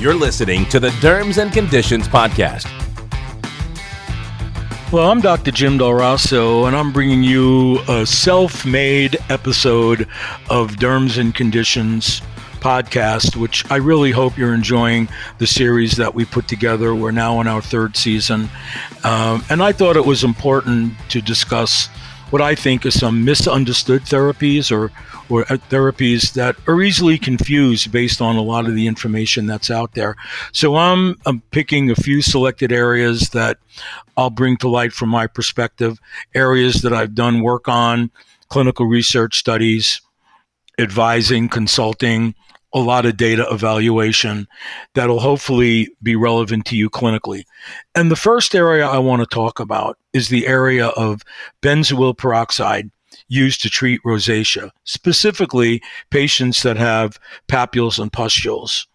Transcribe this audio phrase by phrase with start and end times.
[0.00, 2.64] You're listening to the Derms and Conditions Podcast.
[4.90, 5.50] Well, I'm Dr.
[5.50, 10.08] Jim Del Rosso, and I'm bringing you a self made episode
[10.48, 12.22] of Derms and Conditions
[12.60, 15.06] podcast, which I really hope you're enjoying
[15.36, 16.94] the series that we put together.
[16.94, 18.48] We're now in our third season.
[19.04, 21.90] Um, and I thought it was important to discuss
[22.30, 24.90] what I think is some misunderstood therapies or
[25.30, 29.70] or uh, therapies that are easily confused based on a lot of the information that's
[29.70, 30.16] out there.
[30.52, 33.58] So I'm, I'm picking a few selected areas that
[34.16, 35.98] I'll bring to light from my perspective,
[36.34, 38.10] areas that I've done work on,
[38.48, 40.00] clinical research studies,
[40.78, 42.34] advising, consulting,
[42.72, 44.46] a lot of data evaluation
[44.94, 47.44] that'll hopefully be relevant to you clinically.
[47.94, 51.22] And the first area I want to talk about is the area of
[51.62, 52.90] benzoyl peroxide
[53.28, 58.86] used to treat rosacea, specifically patients that have papules and pustules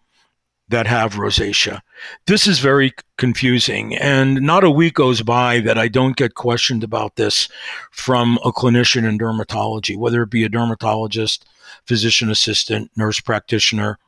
[0.68, 1.80] that have rosacea.
[2.26, 6.82] This is very confusing, and not a week goes by that I don't get questioned
[6.82, 7.48] about this
[7.92, 11.46] from a clinician in dermatology, whether it be a dermatologist,
[11.86, 13.98] physician assistant, nurse practitioner,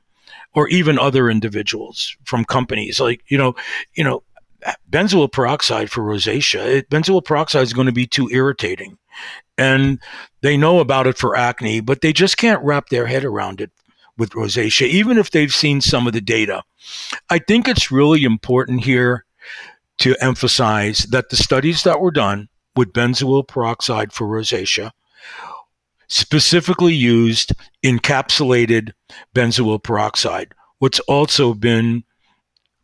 [0.55, 3.01] or even other individuals from companies.
[3.01, 3.55] Like, you know,
[3.95, 4.23] you know,
[4.91, 8.99] benzoyl peroxide for rosacea, it, benzoyl peroxide is going to be too irritating
[9.57, 9.99] and
[10.41, 13.71] they know about it for acne, but they just can't wrap their head around it
[14.17, 16.63] with rosacea, even if they've seen some of the data.
[17.31, 19.25] I think it's really important here
[19.99, 24.93] to emphasize that the studies that were done with benzoyl peroxide for rosacea
[26.09, 27.53] specifically used
[27.85, 28.93] encapsulated
[29.35, 30.53] benzoyl peroxide.
[30.79, 32.05] What's also been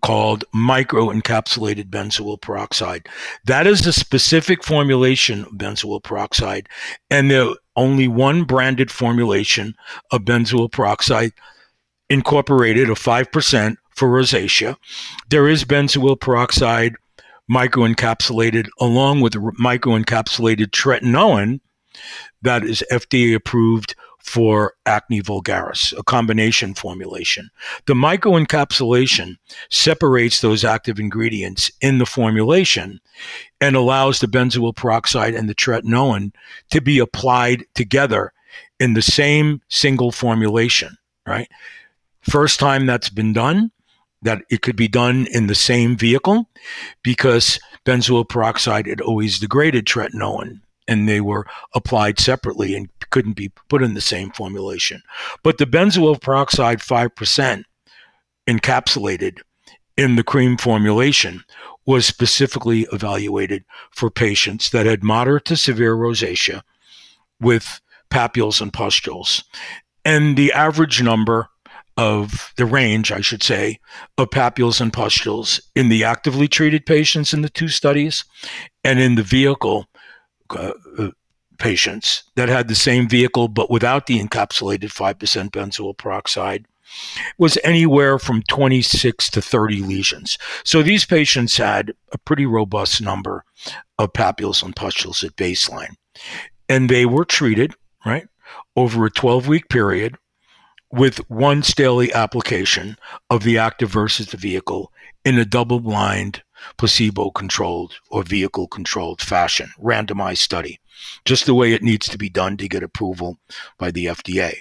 [0.04, 3.08] called microencapsulated benzoyl peroxide.
[3.46, 6.68] That is a specific formulation of benzoyl peroxide,
[7.08, 9.74] and the only one branded formulation
[10.12, 11.32] of benzoyl peroxide
[12.10, 14.76] incorporated of 5% for rosacea.
[15.30, 16.96] There is benzoyl peroxide
[17.50, 21.60] microencapsulated along with microencapsulated tretinoin
[22.42, 23.94] that is FDA approved
[24.24, 27.50] for acne vulgaris, a combination formulation.
[27.86, 29.36] The microencapsulation
[29.70, 33.00] separates those active ingredients in the formulation
[33.60, 36.32] and allows the benzoyl peroxide and the tretinoin
[36.70, 38.32] to be applied together
[38.80, 40.96] in the same single formulation,
[41.26, 41.48] right?
[42.22, 43.72] First time that's been done,
[44.22, 46.48] that it could be done in the same vehicle
[47.02, 53.52] because benzoyl peroxide had always degraded tretinoin and they were applied separately and couldn't be
[53.68, 55.02] put in the same formulation.
[55.42, 57.64] But the benzoyl peroxide 5%
[58.48, 59.38] encapsulated
[59.96, 61.42] in the cream formulation
[61.86, 66.62] was specifically evaluated for patients that had moderate to severe rosacea
[67.40, 67.80] with
[68.10, 69.44] papules and pustules.
[70.04, 71.48] And the average number
[71.96, 73.78] of the range, I should say,
[74.18, 78.24] of papules and pustules in the actively treated patients in the two studies
[78.82, 79.86] and in the vehicle
[80.50, 81.10] uh, uh,
[81.58, 86.66] patients that had the same vehicle but without the encapsulated 5% benzoyl peroxide
[87.38, 90.38] was anywhere from 26 to 30 lesions.
[90.64, 93.44] So these patients had a pretty robust number
[93.98, 95.94] of papules and pustules at baseline.
[96.68, 98.28] And they were treated, right,
[98.76, 100.16] over a 12 week period
[100.90, 102.96] with once daily application
[103.28, 104.92] of the active versus the vehicle
[105.24, 106.43] in a double blind
[106.76, 110.80] placebo controlled or vehicle controlled fashion, randomized study,
[111.24, 113.38] just the way it needs to be done to get approval
[113.78, 114.54] by the FDA.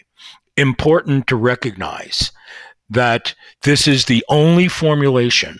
[0.57, 2.31] Important to recognize
[2.89, 3.33] that
[3.63, 5.59] this is the only formulation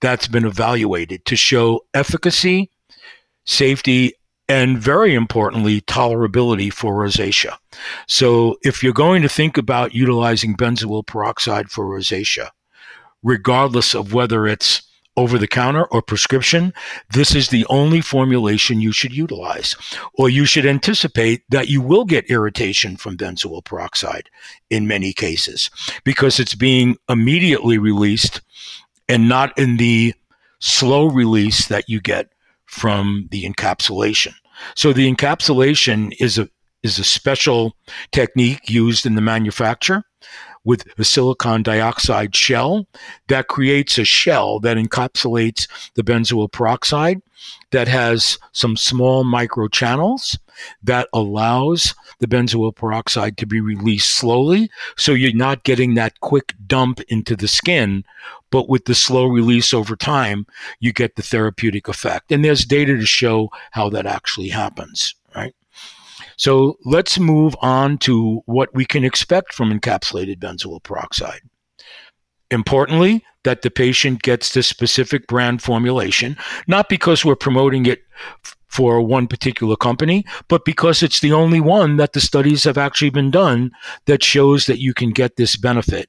[0.00, 2.70] that's been evaluated to show efficacy,
[3.44, 4.12] safety,
[4.48, 7.56] and very importantly, tolerability for rosacea.
[8.06, 12.48] So, if you're going to think about utilizing benzoyl peroxide for rosacea,
[13.22, 14.82] regardless of whether it's
[15.18, 16.72] over the counter or prescription,
[17.10, 19.74] this is the only formulation you should utilize.
[20.14, 24.30] Or you should anticipate that you will get irritation from benzoyl peroxide
[24.70, 25.70] in many cases
[26.04, 28.40] because it's being immediately released
[29.08, 30.14] and not in the
[30.60, 32.28] slow release that you get
[32.66, 34.34] from the encapsulation.
[34.76, 36.48] So the encapsulation is a
[36.84, 37.74] is a special
[38.12, 40.04] technique used in the manufacture
[40.68, 42.86] with a silicon dioxide shell
[43.28, 47.22] that creates a shell that encapsulates the benzoyl peroxide
[47.70, 50.38] that has some small micro channels
[50.82, 54.70] that allows the benzoyl peroxide to be released slowly.
[54.94, 58.04] So you're not getting that quick dump into the skin
[58.50, 60.46] but with the slow release over time
[60.80, 62.30] you get the therapeutic effect.
[62.30, 65.14] And there's data to show how that actually happens
[66.38, 71.40] so let's move on to what we can expect from encapsulated benzoyl peroxide.
[72.50, 76.36] Importantly, that the patient gets the specific brand formulation,
[76.66, 78.02] not because we're promoting it
[78.68, 83.10] for one particular company, but because it's the only one that the studies have actually
[83.10, 83.70] been done
[84.06, 86.08] that shows that you can get this benefit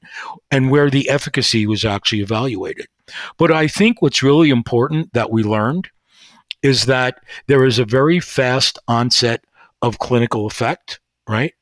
[0.51, 2.85] and where the efficacy was actually evaluated.
[3.37, 5.89] But I think what's really important that we learned
[6.61, 9.43] is that there is a very fast onset
[9.81, 11.53] of clinical effect, right?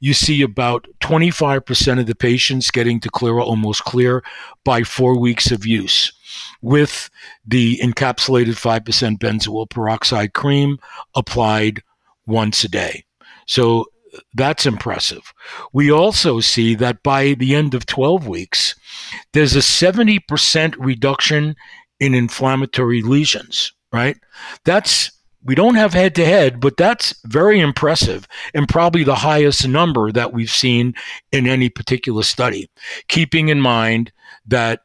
[0.00, 4.22] You see about 25% of the patients getting to clear almost clear
[4.64, 6.12] by four weeks of use
[6.60, 7.08] with
[7.46, 10.78] the encapsulated 5% benzoyl peroxide cream
[11.14, 11.82] applied
[12.26, 13.04] once a day.
[13.46, 13.86] So
[14.34, 15.32] that's impressive.
[15.72, 18.74] We also see that by the end of 12 weeks,
[19.32, 21.54] there's a 70% reduction
[22.00, 24.16] in inflammatory lesions, right?
[24.64, 25.10] That's
[25.46, 30.10] we don't have head to head, but that's very impressive and probably the highest number
[30.10, 30.94] that we've seen
[31.30, 32.68] in any particular study.
[33.08, 34.12] Keeping in mind
[34.46, 34.80] that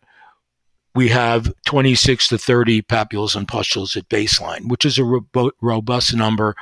[0.94, 6.14] we have 26 to 30 papules and pustules at baseline, which is a ro- robust
[6.16, 6.56] number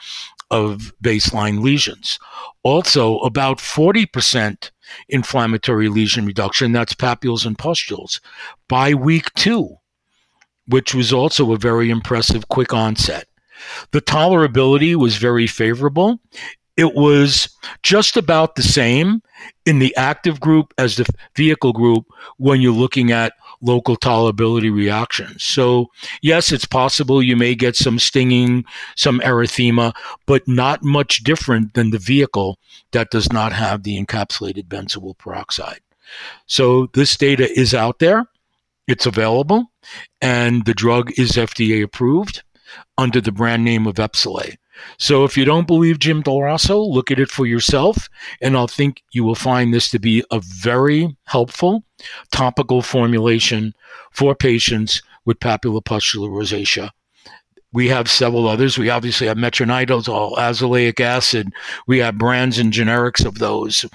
[0.50, 2.20] of baseline lesions.
[2.64, 4.72] Also, about 40%
[5.10, 8.22] inflammatory lesion reduction, that's papules and pustules,
[8.68, 9.78] by week two,
[10.68, 13.29] which was also a very impressive quick onset.
[13.92, 16.20] The tolerability was very favorable.
[16.78, 17.50] It was
[17.84, 19.22] just about the same
[19.66, 22.06] in the active group as the vehicle group
[22.38, 25.44] when you're looking at local tolerability reactions.
[25.44, 25.88] So,
[26.22, 28.64] yes, it's possible you may get some stinging,
[28.96, 29.94] some erythema,
[30.26, 32.58] but not much different than the vehicle
[32.92, 35.82] that does not have the encapsulated benzoyl peroxide.
[36.48, 38.26] So, this data is out there,
[38.88, 39.66] it's available,
[40.22, 42.44] and the drug is FDA approved
[42.98, 44.58] under the brand name of Epsolay.
[44.98, 48.08] So if you don't believe Jim Del look at it for yourself,
[48.42, 51.84] and I'll think you will find this to be a very helpful
[52.32, 53.74] topical formulation
[54.12, 56.92] for patients with papulopustular rosacea
[57.72, 58.78] we have several others.
[58.78, 61.54] We obviously have metronidazole, azelaic acid.
[61.86, 63.86] We have brands and generics of those.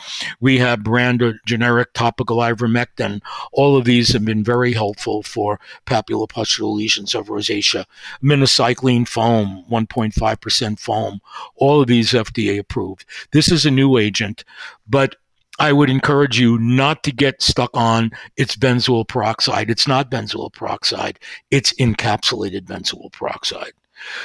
[0.40, 3.20] We have brand or generic topical ivermectin.
[3.52, 7.84] All of these have been very helpful for papulopustular lesions of rosacea.
[8.22, 11.20] Minocycline foam, 1.5% foam.
[11.56, 13.04] All of these FDA approved.
[13.32, 14.44] This is a new agent,
[14.88, 15.16] but
[15.58, 19.70] I would encourage you not to get stuck on it's benzoyl peroxide.
[19.70, 21.20] It's not benzoyl peroxide.
[21.50, 23.72] It's encapsulated benzoyl peroxide.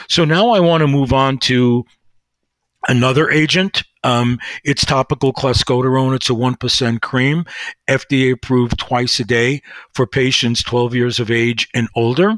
[0.08, 1.86] So now I want to move on to
[2.88, 3.84] another agent.
[4.04, 6.16] Um, it's topical clascoterone.
[6.16, 7.46] It's a 1% cream,
[7.88, 9.62] FDA approved twice a day
[9.94, 12.38] for patients 12 years of age and older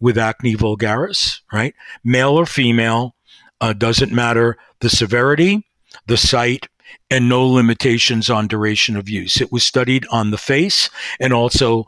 [0.00, 1.74] with acne vulgaris, right?
[2.04, 3.14] Male or female,
[3.60, 5.64] uh, doesn't matter the severity,
[6.06, 6.68] the site,
[7.10, 9.40] and no limitations on duration of use.
[9.40, 10.90] It was studied on the face
[11.20, 11.84] and also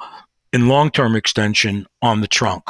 [0.53, 2.65] in long term extension on the trunk.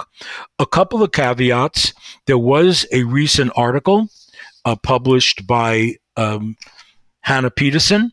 [0.59, 1.93] A couple of caveats
[2.27, 4.09] there was a recent article
[4.65, 6.57] uh, published by um,
[7.21, 8.13] Hannah Peterson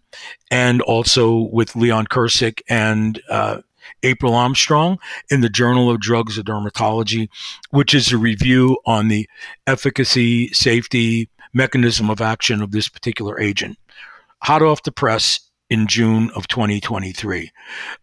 [0.51, 3.61] and also with Leon Kircik and uh,
[4.03, 4.97] April Armstrong
[5.29, 7.29] in the Journal of Drugs of Dermatology,
[7.71, 9.27] which is a review on the
[9.67, 13.77] efficacy, safety, mechanism of action of this particular agent
[14.45, 15.39] hot off the press
[15.71, 17.51] in June of 2023.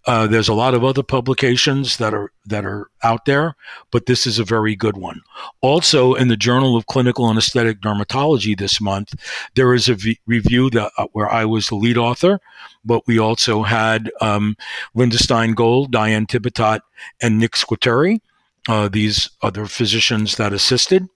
[0.07, 3.55] Uh, there's a lot of other publications that are that are out there,
[3.93, 5.21] but this is a very good one.
[5.61, 9.15] Also, in the Journal of Clinical and Aesthetic Dermatology this month,
[9.55, 12.41] there is a v- review that uh, where I was the lead author,
[12.85, 14.57] but we also had um,
[14.95, 16.81] Linda Stein Gold, Diane Thiboutot,
[17.21, 18.21] and Nick Squitieri.
[18.69, 21.09] Uh, these other physicians that assisted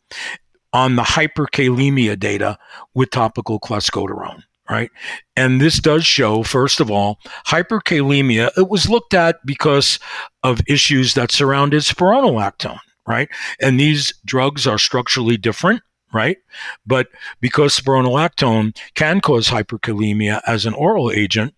[0.72, 2.58] on the hyperkalemia data
[2.92, 4.90] with topical clascoterone right?
[5.36, 8.50] And this does show, first of all, hyperkalemia.
[8.56, 9.98] It was looked at because
[10.42, 13.28] of issues that surrounded spironolactone, right?
[13.60, 15.82] And these drugs are structurally different.
[16.12, 16.38] Right.
[16.86, 17.08] But
[17.40, 21.52] because spironolactone can cause hyperkalemia as an oral agent,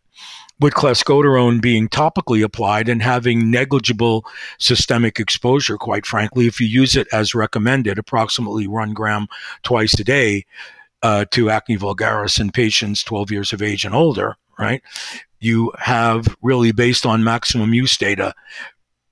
[0.60, 4.24] with clascoterone being topically applied and having negligible
[4.58, 9.26] systemic exposure, quite frankly, if you use it as recommended, approximately one gram
[9.62, 10.44] twice a day,
[11.02, 14.82] uh, to acne vulgaris in patients 12 years of age and older, right?
[15.40, 18.34] You have really, based on maximum use data,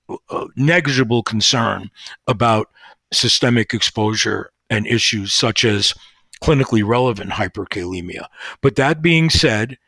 [0.09, 1.91] uh, negligible concern
[2.27, 2.71] about
[3.13, 5.95] systemic exposure and issues such as
[6.43, 8.27] clinically relevant hyperkalemia.
[8.61, 9.79] But that being said,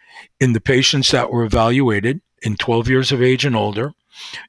[0.40, 3.92] in the patients that were evaluated in 12 years of age and older,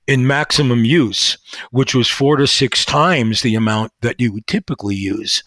[0.08, 1.38] in maximum use,
[1.72, 5.44] which was four to six times the amount that you would typically use,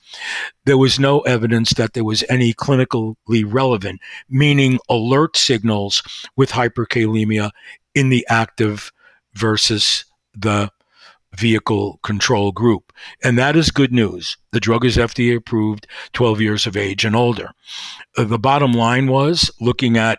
[0.64, 6.02] there was no evidence that there was any clinically relevant, meaning alert signals
[6.36, 7.50] with hyperkalemia
[7.94, 8.92] in the active
[9.34, 10.70] versus the
[11.36, 12.92] vehicle control group.
[13.24, 14.36] And that is good news.
[14.52, 17.50] The drug is FDA approved 12 years of age and older.
[18.16, 20.18] Uh, the bottom line was looking at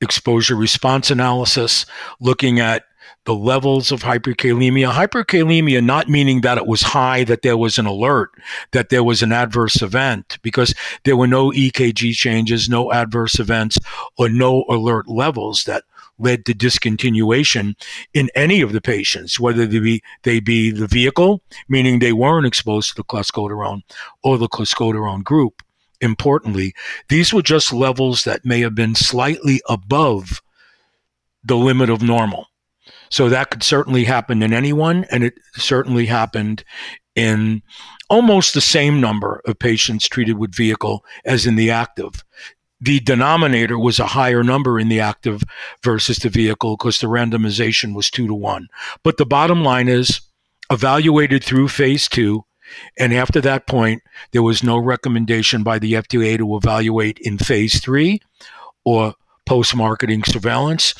[0.00, 1.86] exposure response analysis,
[2.20, 2.84] looking at
[3.24, 4.92] the levels of hyperkalemia.
[4.92, 8.30] Hyperkalemia not meaning that it was high, that there was an alert,
[8.72, 10.74] that there was an adverse event, because
[11.04, 13.78] there were no EKG changes, no adverse events,
[14.16, 15.84] or no alert levels that
[16.18, 17.74] led to discontinuation
[18.12, 22.46] in any of the patients, whether they be, they be the vehicle, meaning they weren't
[22.46, 23.82] exposed to the clascoterone,
[24.22, 25.62] or the clascoterone group.
[26.02, 26.74] Importantly,
[27.08, 30.42] these were just levels that may have been slightly above
[31.44, 32.49] the limit of normal.
[33.10, 36.64] So that could certainly happen in anyone, and it certainly happened
[37.14, 37.62] in
[38.08, 42.24] almost the same number of patients treated with vehicle as in the active
[42.80, 45.42] the denominator was a higher number in the active
[45.84, 48.68] versus the vehicle because the randomization was two to one.
[49.04, 50.20] But the bottom line is
[50.70, 52.44] evaluated through phase two.
[52.98, 54.02] And after that point,
[54.32, 58.20] there was no recommendation by the FDA to evaluate in phase three
[58.84, 59.14] or
[59.44, 60.94] post marketing surveillance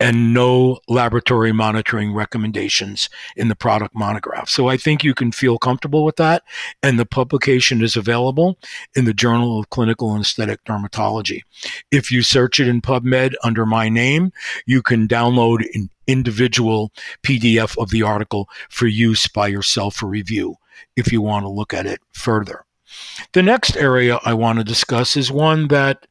[0.00, 4.48] and no laboratory monitoring recommendations in the product monograph.
[4.48, 6.42] So I think you can feel comfortable with that.
[6.82, 8.58] And the publication is available
[8.94, 11.42] in the Journal of Clinical and Aesthetic Dermatology.
[11.90, 14.32] If you search it in PubMed under my name,
[14.66, 20.54] you can download an individual PDF of the article for use by yourself for review
[20.96, 22.64] if you want to look at it further.
[23.32, 26.06] The next area I want to discuss is one that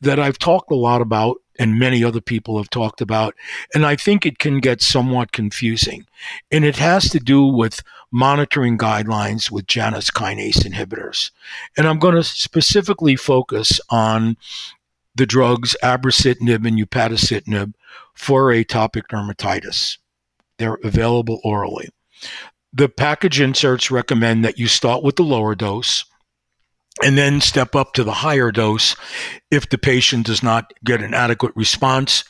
[0.00, 3.34] that I've talked a lot about and many other people have talked about.
[3.74, 6.06] And I think it can get somewhat confusing.
[6.50, 11.30] And it has to do with monitoring guidelines with Janus kinase inhibitors.
[11.76, 14.36] And I'm going to specifically focus on
[15.14, 17.74] the drugs abrocitinib and upadacitinib
[18.14, 19.98] for atopic dermatitis.
[20.58, 21.88] They're available orally.
[22.72, 26.04] The package inserts recommend that you start with the lower dose
[27.02, 28.96] and then step up to the higher dose
[29.50, 32.24] if the patient does not get an adequate response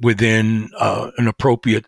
[0.00, 1.86] within uh, an appropriate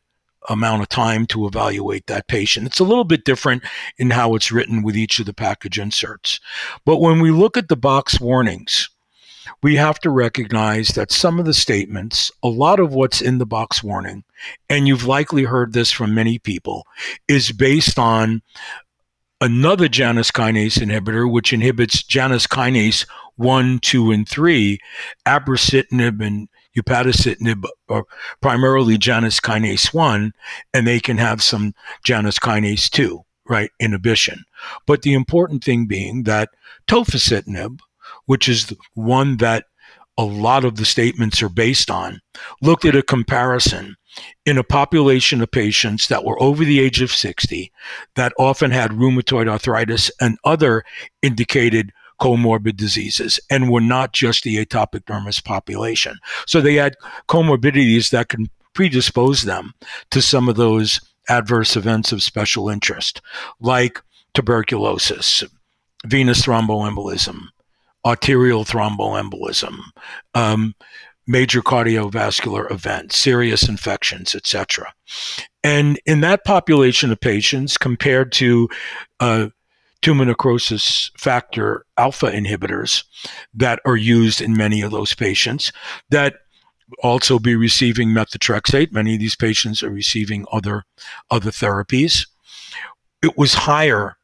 [0.48, 2.66] amount of time to evaluate that patient.
[2.66, 3.62] It's a little bit different
[3.98, 6.40] in how it's written with each of the package inserts.
[6.84, 8.88] But when we look at the box warnings,
[9.62, 13.46] we have to recognize that some of the statements, a lot of what's in the
[13.46, 14.24] box warning,
[14.68, 16.84] and you've likely heard this from many people,
[17.28, 18.42] is based on
[19.42, 23.06] another Janus kinase inhibitor, which inhibits Janus kinase
[23.36, 24.78] 1, 2, and 3,
[25.26, 28.04] abrocitinib and upadacitinib are
[28.40, 30.32] primarily Janus kinase 1,
[30.72, 34.44] and they can have some Janus kinase 2, right, inhibition.
[34.86, 36.50] But the important thing being that
[36.86, 37.80] tofacitinib,
[38.26, 39.64] which is the one that
[40.16, 42.20] a lot of the statements are based on,
[42.60, 43.96] looked at a comparison
[44.44, 47.72] in a population of patients that were over the age of 60
[48.16, 50.84] that often had rheumatoid arthritis and other
[51.22, 56.16] indicated comorbid diseases and were not just the atopic dermatitis population.
[56.46, 56.96] So they had
[57.28, 59.74] comorbidities that can predispose them
[60.10, 63.20] to some of those adverse events of special interest,
[63.60, 64.00] like
[64.34, 65.44] tuberculosis,
[66.06, 67.40] venous thromboembolism,
[68.04, 69.78] arterial thromboembolism,
[70.34, 70.74] um,
[71.26, 74.92] major cardiovascular events, serious infections, etc.
[75.62, 78.68] And in that population of patients, compared to
[79.20, 79.48] uh,
[80.00, 83.04] tumor necrosis factor alpha inhibitors
[83.54, 85.72] that are used in many of those patients,
[86.10, 86.34] that
[87.02, 88.92] also be receiving methotrexate.
[88.92, 90.84] Many of these patients are receiving other
[91.30, 92.26] other therapies.
[93.22, 94.16] It was higher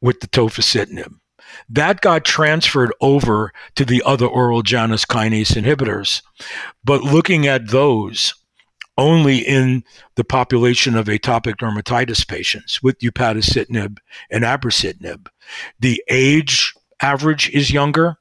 [0.00, 1.14] with the tofacitinib.
[1.68, 6.22] That got transferred over to the other oral Janus kinase inhibitors.
[6.84, 8.34] But looking at those
[8.98, 9.84] only in
[10.14, 13.98] the population of atopic dermatitis patients with upadacitinib
[14.30, 15.26] and abrocitinib,
[15.78, 18.16] the age average is younger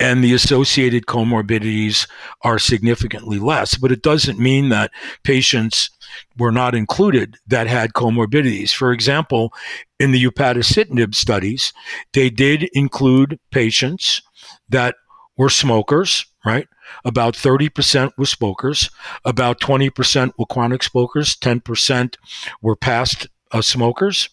[0.00, 2.08] and the associated comorbidities
[2.42, 3.76] are significantly less.
[3.76, 4.92] But it doesn't mean that
[5.24, 5.90] patients
[6.38, 8.72] were not included that had comorbidities.
[8.72, 9.52] For example,
[9.98, 11.72] in the upadacitinib studies,
[12.12, 14.22] they did include patients
[14.68, 14.94] that
[15.36, 16.68] were smokers, right?
[17.04, 18.90] About 30% were smokers,
[19.24, 22.16] about 20% were chronic smokers, 10%
[22.62, 24.28] were past uh, smokers,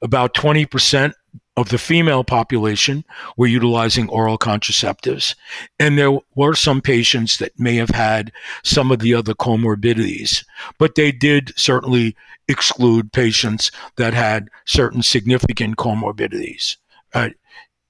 [0.00, 1.12] about 20%
[1.56, 3.04] of the female population
[3.36, 5.34] were utilizing oral contraceptives.
[5.78, 8.32] And there were some patients that may have had
[8.64, 10.44] some of the other comorbidities,
[10.78, 12.16] but they did certainly
[12.48, 16.76] exclude patients that had certain significant comorbidities
[17.14, 17.30] uh,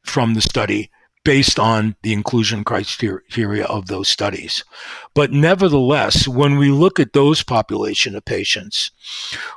[0.02, 0.90] from the study
[1.25, 4.64] based on the inclusion criteria of those studies.
[5.14, 8.90] But nevertheless, when we look at those population of patients,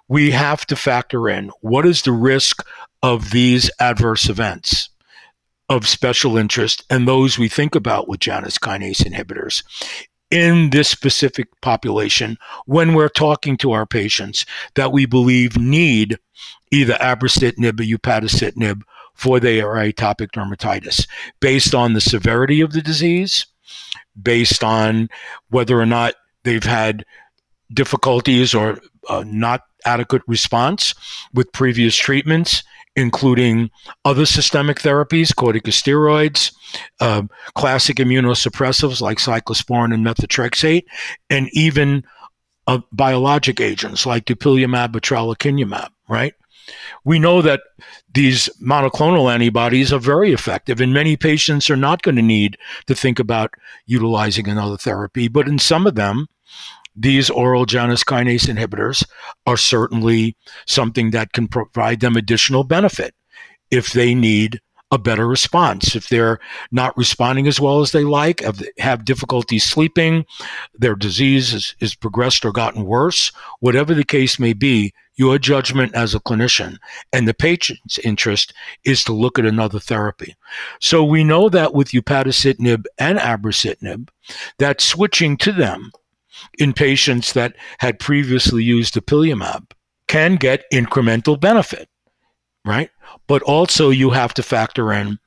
[0.07, 2.63] we have to factor in what is the risk
[3.05, 4.89] of these adverse events
[5.69, 9.61] of special interest and those we think about with Janus kinase inhibitors
[10.31, 12.35] in this specific population
[12.65, 14.43] when we're talking to our patients
[14.73, 16.17] that we believe need
[16.71, 18.81] either abrocitinib or upadacitinib
[19.13, 21.07] for their atopic dermatitis
[21.39, 23.45] based on the severity of the disease,
[24.19, 25.09] based on
[25.49, 27.05] whether or not they've had
[27.71, 30.95] difficulties or uh, not adequate response
[31.35, 32.63] with previous treatments,
[32.95, 33.69] including
[34.05, 36.53] other systemic therapies, corticosteroids,
[36.99, 37.23] uh,
[37.55, 40.85] classic immunosuppressives like cyclosporin and methotrexate,
[41.29, 42.03] and even
[42.67, 46.33] uh, biologic agents like dupilumab or tralokinumab, right?
[47.03, 47.61] We know that
[48.13, 52.95] these monoclonal antibodies are very effective, and many patients are not going to need to
[52.95, 53.53] think about
[53.85, 55.27] utilizing another therapy.
[55.27, 56.27] But in some of them,
[56.95, 59.05] these oral Janus kinase inhibitors
[59.45, 60.35] are certainly
[60.65, 63.13] something that can provide them additional benefit
[63.71, 64.61] if they need
[64.91, 65.95] a better response.
[65.95, 66.39] If they're
[66.71, 68.41] not responding as well as they like,
[68.77, 70.25] have difficulty sleeping,
[70.73, 75.95] their disease is, is progressed or gotten worse, whatever the case may be, your judgment
[75.95, 76.77] as a clinician
[77.13, 80.35] and the patient's interest is to look at another therapy.
[80.81, 84.09] So we know that with upadacitinib and abrocitinib,
[84.59, 85.91] that switching to them
[86.57, 89.71] in patients that had previously used dupilumab
[90.07, 91.89] can get incremental benefit,
[92.63, 92.89] right?
[93.27, 95.19] But also you have to factor in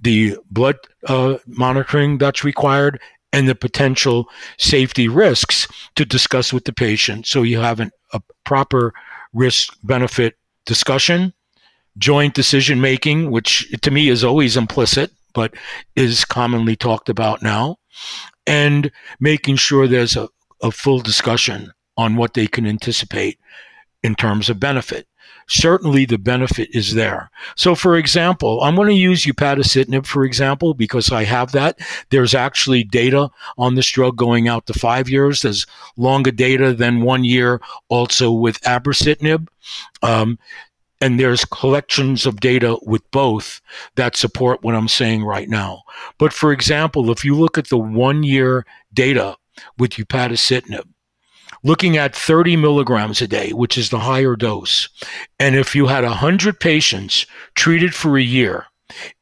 [0.00, 3.00] the blood uh, monitoring that's required
[3.32, 8.20] and the potential safety risks to discuss with the patient so you have an, a
[8.44, 8.92] proper
[9.32, 11.32] risk benefit discussion,
[11.98, 15.54] joint decision making, which to me is always implicit, but
[15.94, 17.76] is commonly talked about now,
[18.46, 20.28] and making sure there's a,
[20.62, 23.38] a full discussion on what they can anticipate
[24.02, 25.06] in terms of benefit
[25.48, 27.30] certainly the benefit is there.
[27.54, 31.78] So, for example, I'm going to use upadacitinib, for example, because I have that.
[32.10, 35.42] There's actually data on this drug going out to five years.
[35.42, 35.66] There's
[35.96, 39.48] longer data than one year also with abrocitinib.
[40.02, 40.38] Um,
[41.00, 43.60] and there's collections of data with both
[43.96, 45.82] that support what I'm saying right now.
[46.18, 48.64] But for example, if you look at the one year
[48.94, 49.36] data
[49.78, 50.84] with upadacitinib,
[51.62, 54.88] looking at 30 milligrams a day, which is the higher dose.
[55.38, 58.66] And if you had 100 patients treated for a year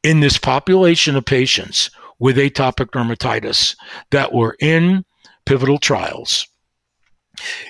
[0.03, 3.75] in this population of patients with atopic dermatitis
[4.11, 5.05] that were in
[5.45, 6.47] pivotal trials,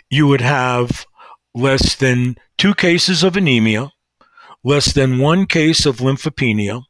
[0.10, 1.06] you would have
[1.54, 3.92] less than two cases of anemia,
[4.64, 6.84] less than one case of lymphopenia,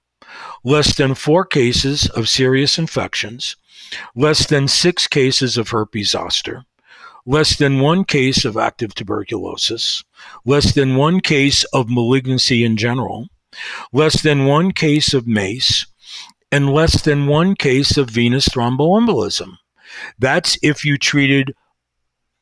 [0.63, 3.55] less than four cases of serious infections,
[4.15, 6.65] less than six cases of herpes zoster,
[7.25, 10.03] less than one case of active tuberculosis,
[10.45, 13.27] less than one case of malignancy in general,
[13.91, 15.85] less than one case of MACE,
[16.51, 19.57] and less than one case of venous thromboembolism.
[20.19, 21.53] That's if you treated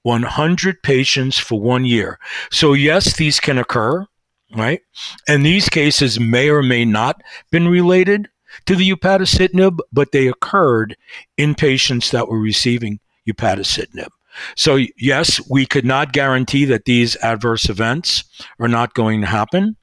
[0.04, 2.20] 100 patients for one year.
[2.52, 4.06] So, yes, these can occur,
[4.56, 4.82] right?
[5.28, 8.30] And these cases may or may not been related
[8.66, 10.96] to the upadacitinib, but they occurred
[11.38, 14.10] in patients that were receiving upadacitinib.
[14.56, 18.24] So, yes, we could not guarantee that these adverse events
[18.60, 19.76] are not going to happen.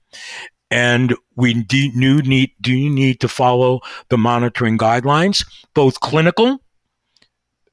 [0.70, 1.90] And we do
[2.22, 6.58] need, do need to follow the monitoring guidelines, both clinical,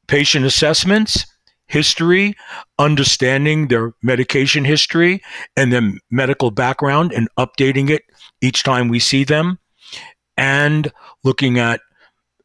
[0.07, 1.25] patient assessments,
[1.67, 2.35] history,
[2.79, 5.21] understanding their medication history
[5.55, 8.03] and their medical background and updating it
[8.41, 9.59] each time we see them,
[10.37, 10.91] and
[11.23, 11.81] looking at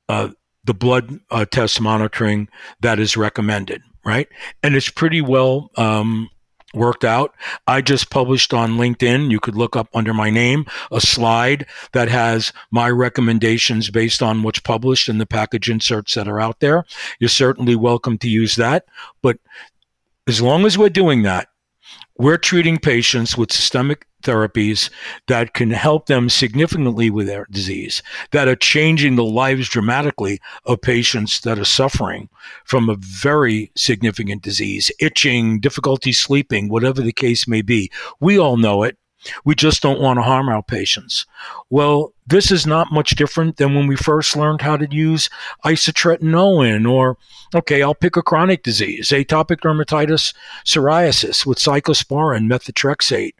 [0.08, 0.28] uh,
[0.64, 2.48] the blood uh, test monitoring
[2.80, 4.28] that is recommended right?
[4.62, 6.28] And it's pretty well um,
[6.74, 7.34] worked out.
[7.66, 12.08] I just published on LinkedIn, you could look up under my name, a slide that
[12.08, 16.84] has my recommendations based on what's published in the package inserts that are out there.
[17.18, 18.86] You're certainly welcome to use that.
[19.22, 19.38] But
[20.26, 21.48] as long as we're doing that,
[22.18, 24.90] we're treating patients with systemic therapies
[25.26, 30.80] that can help them significantly with their disease, that are changing the lives dramatically of
[30.80, 32.28] patients that are suffering
[32.64, 37.90] from a very significant disease, itching, difficulty sleeping, whatever the case may be.
[38.20, 38.96] We all know it.
[39.44, 41.26] We just don't want to harm our patients.
[41.70, 45.28] Well, this is not much different than when we first learned how to use
[45.64, 47.18] isotretinoin or,
[47.54, 53.34] okay, I'll pick a chronic disease, atopic dermatitis, psoriasis with cyclosporin, methotrexate,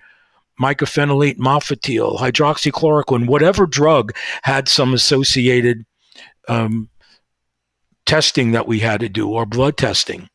[0.61, 5.85] mycophenolate mofetil, hydroxychloroquine, whatever drug had some associated
[6.49, 6.91] um,
[8.07, 10.29] testing that we had to do or blood testing.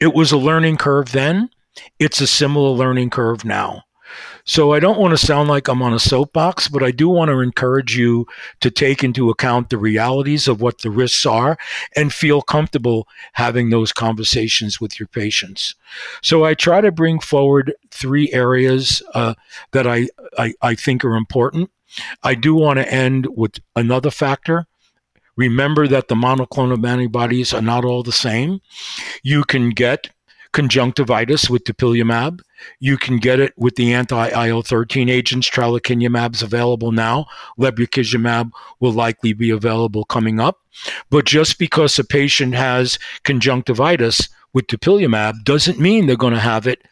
[0.00, 1.50] It was a learning curve then.
[1.98, 3.83] It's a similar learning curve now.
[4.44, 7.30] So I don't want to sound like I'm on a soapbox, but I do want
[7.30, 8.26] to encourage you
[8.60, 11.56] to take into account the realities of what the risks are
[11.96, 15.74] and feel comfortable having those conversations with your patients.
[16.22, 19.34] So I try to bring forward three areas uh,
[19.72, 21.70] that I, I, I think are important.
[22.22, 24.66] I do want to end with another factor.
[25.36, 28.60] Remember that the monoclonal antibodies are not all the same.
[29.22, 30.10] You can get
[30.54, 32.40] conjunctivitis with dupilumab.
[32.80, 35.50] You can get it with the anti-IL-13 agents.
[35.50, 37.26] Tralokinumab is available now.
[37.58, 40.60] Lebrikizumab will likely be available coming up.
[41.10, 46.66] But just because a patient has conjunctivitis with dupilumab doesn't mean they're going to have
[46.66, 46.82] it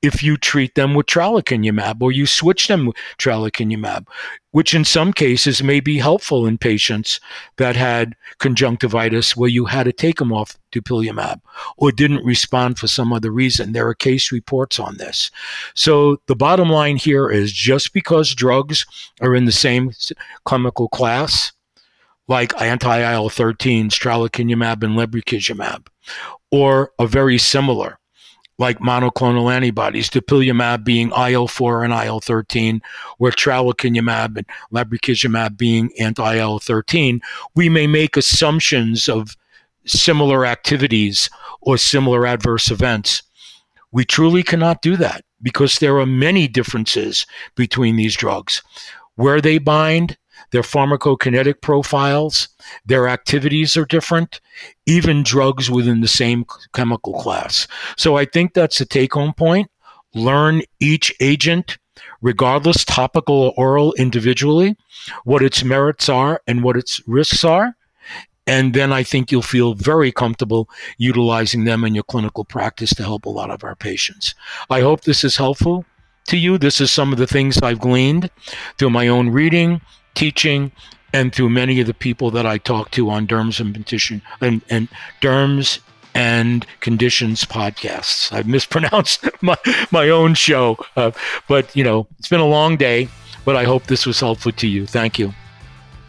[0.00, 4.06] if you treat them with tralokinumab or you switch them with tralokinumab,
[4.52, 7.20] which in some cases may be helpful in patients
[7.56, 11.40] that had conjunctivitis where you had to take them off dupilumab
[11.76, 13.72] or didn't respond for some other reason.
[13.72, 15.30] There are case reports on this.
[15.74, 18.86] So the bottom line here is just because drugs
[19.20, 19.92] are in the same
[20.46, 21.52] chemical class,
[22.28, 25.86] like anti-IL-13, tralokinumab, and lebrikizumab,
[26.52, 27.98] or are very similar,
[28.58, 32.80] like monoclonal antibodies, dupilumab being IL-4 and IL-13,
[33.18, 37.20] where tralokinumab and lebrikizumab being anti-IL-13,
[37.54, 39.36] we may make assumptions of
[39.86, 43.22] similar activities or similar adverse events.
[43.92, 48.62] We truly cannot do that because there are many differences between these drugs.
[49.14, 50.16] Where they bind,
[50.50, 52.48] their pharmacokinetic profiles,
[52.86, 54.40] their activities are different,
[54.86, 57.66] even drugs within the same chemical class.
[57.96, 59.70] So I think that's a take home point.
[60.14, 61.78] Learn each agent,
[62.22, 64.76] regardless topical or oral individually,
[65.24, 67.76] what its merits are and what its risks are.
[68.46, 73.02] And then I think you'll feel very comfortable utilizing them in your clinical practice to
[73.02, 74.34] help a lot of our patients.
[74.70, 75.84] I hope this is helpful
[76.28, 76.56] to you.
[76.56, 78.30] This is some of the things I've gleaned
[78.78, 79.82] through my own reading,
[80.18, 80.70] teaching,
[81.12, 84.62] and through many of the people that I talk to on Derms and Petition and,
[84.68, 84.88] and
[85.22, 85.78] Derms
[86.12, 88.32] and Conditions podcasts.
[88.32, 89.54] I've mispronounced my,
[89.92, 91.12] my own show, uh,
[91.46, 93.08] but you know, it's been a long day,
[93.44, 94.86] but I hope this was helpful to you.
[94.86, 95.32] Thank you.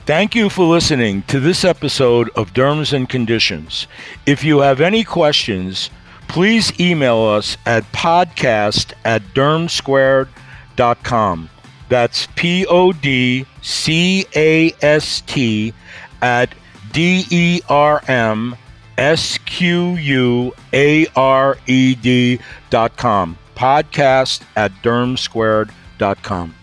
[0.07, 3.85] Thank you for listening to this episode of Derms and Conditions.
[4.25, 5.91] If you have any questions,
[6.27, 11.49] please email us at podcast at dermsquared.com.
[11.89, 15.73] That's P O D C A S T
[16.21, 16.54] at
[16.91, 18.56] D E R M
[18.97, 23.38] S Q U A R E D dot com.
[23.56, 26.56] Podcast at dermsquared.com.